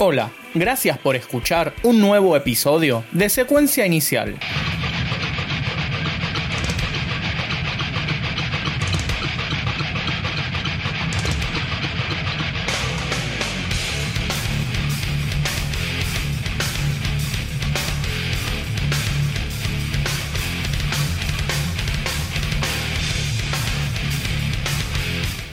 Hola, 0.00 0.30
gracias 0.54 0.96
por 0.96 1.16
escuchar 1.16 1.74
un 1.82 2.00
nuevo 2.00 2.36
episodio 2.36 3.02
de 3.10 3.28
Secuencia 3.28 3.84
Inicial. 3.84 4.38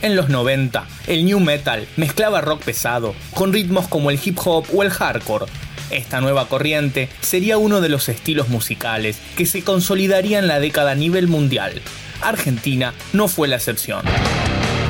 En 0.06 0.14
los 0.14 0.28
90, 0.28 0.86
el 1.08 1.24
new 1.24 1.40
metal 1.40 1.88
mezclaba 1.96 2.40
rock 2.40 2.62
pesado 2.62 3.12
con 3.34 3.52
ritmos 3.52 3.88
como 3.88 4.12
el 4.12 4.20
hip 4.24 4.38
hop 4.44 4.64
o 4.72 4.84
el 4.84 4.90
hardcore. 4.90 5.46
Esta 5.90 6.20
nueva 6.20 6.48
corriente 6.48 7.08
sería 7.22 7.58
uno 7.58 7.80
de 7.80 7.88
los 7.88 8.08
estilos 8.08 8.48
musicales 8.48 9.18
que 9.36 9.46
se 9.46 9.64
consolidaría 9.64 10.38
en 10.38 10.46
la 10.46 10.60
década 10.60 10.92
a 10.92 10.94
nivel 10.94 11.26
mundial. 11.26 11.82
Argentina 12.22 12.94
no 13.14 13.26
fue 13.26 13.48
la 13.48 13.56
excepción. 13.56 14.04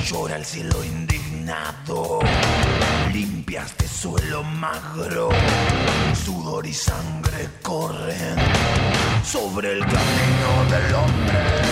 Llora 0.07 0.37
el 0.37 0.45
cielo 0.45 0.85
indignado, 0.85 2.19
limpias 3.11 3.75
de 3.79 3.89
suelo 3.89 4.43
magro, 4.43 5.31
sudor 6.27 6.67
y 6.67 6.75
sangre 6.75 7.49
corren 7.63 8.37
sobre 9.25 9.73
el 9.73 9.81
camino 9.81 10.71
del 10.71 10.95
hombre. 10.95 11.66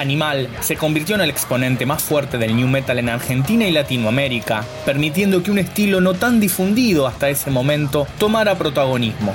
Animal 0.00 0.48
se 0.60 0.76
convirtió 0.76 1.14
en 1.14 1.20
el 1.20 1.30
exponente 1.30 1.84
más 1.84 2.02
fuerte 2.02 2.38
del 2.38 2.56
new 2.56 2.66
metal 2.66 2.98
en 2.98 3.10
Argentina 3.10 3.66
y 3.66 3.70
Latinoamérica, 3.70 4.64
permitiendo 4.86 5.42
que 5.42 5.50
un 5.50 5.58
estilo 5.58 6.00
no 6.00 6.14
tan 6.14 6.40
difundido 6.40 7.06
hasta 7.06 7.28
ese 7.28 7.50
momento 7.50 8.06
tomara 8.18 8.56
protagonismo. 8.56 9.34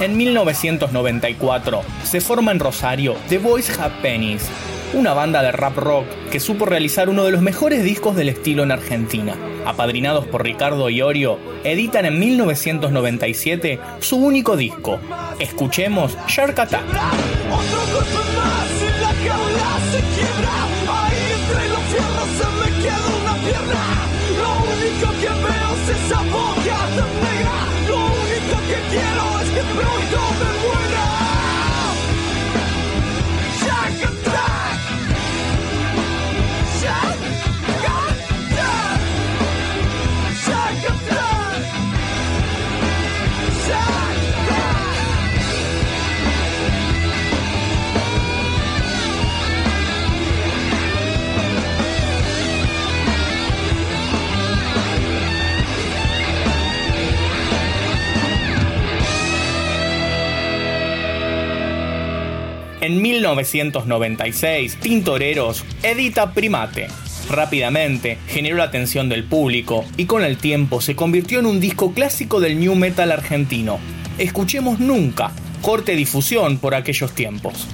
En 0.00 0.16
1994 0.16 1.82
se 2.02 2.20
forma 2.20 2.50
en 2.50 2.58
Rosario 2.58 3.14
The 3.28 3.38
Boys 3.38 3.78
Have 3.78 3.94
Pennies, 4.02 4.48
una 4.92 5.14
banda 5.14 5.40
de 5.40 5.52
rap 5.52 5.78
rock 5.78 6.04
que 6.32 6.40
supo 6.40 6.66
realizar 6.66 7.08
uno 7.08 7.24
de 7.24 7.30
los 7.30 7.42
mejores 7.42 7.84
discos 7.84 8.16
del 8.16 8.28
estilo 8.28 8.64
en 8.64 8.72
Argentina. 8.72 9.36
Apadrinados 9.64 10.26
por 10.26 10.42
Ricardo 10.42 10.90
Iorio, 10.90 11.38
editan 11.62 12.06
en 12.06 12.18
1997 12.18 13.78
su 14.00 14.16
único 14.16 14.56
disco. 14.56 14.98
Escuchemos 15.38 16.16
Shark 16.26 16.58
Attack. 16.58 16.82
Run! 29.76 30.03
En 62.84 63.00
1996, 63.00 64.76
Tintoreros 64.78 65.64
edita 65.82 66.34
Primate. 66.34 66.88
Rápidamente 67.30 68.18
generó 68.28 68.58
la 68.58 68.64
atención 68.64 69.08
del 69.08 69.24
público 69.24 69.86
y 69.96 70.04
con 70.04 70.22
el 70.22 70.36
tiempo 70.36 70.82
se 70.82 70.94
convirtió 70.94 71.38
en 71.38 71.46
un 71.46 71.60
disco 71.60 71.94
clásico 71.94 72.40
del 72.40 72.60
new 72.60 72.74
metal 72.74 73.10
argentino. 73.10 73.78
Escuchemos 74.18 74.80
Nunca, 74.80 75.32
corte 75.62 75.96
difusión 75.96 76.58
por 76.58 76.74
aquellos 76.74 77.14
tiempos. 77.14 77.66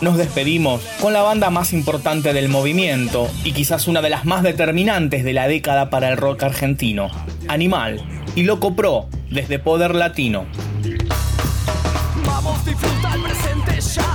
Nos 0.00 0.16
despedimos 0.16 0.80
con 1.00 1.12
la 1.12 1.20
banda 1.20 1.50
más 1.50 1.74
importante 1.74 2.32
del 2.32 2.48
movimiento 2.48 3.28
y 3.44 3.52
quizás 3.52 3.86
una 3.86 4.00
de 4.00 4.08
las 4.08 4.24
más 4.24 4.42
determinantes 4.42 5.24
de 5.24 5.34
la 5.34 5.46
década 5.46 5.90
para 5.90 6.08
el 6.08 6.16
rock 6.16 6.42
argentino, 6.44 7.08
Animal 7.48 8.02
y 8.34 8.44
Loco 8.44 8.74
Pro 8.74 9.08
desde 9.30 9.58
Poder 9.58 9.94
Latino. 9.94 10.46
Vamos, 12.24 12.64
disfruta 12.64 13.14
el 13.14 13.22
presente 13.22 13.80
ya. 13.80 14.10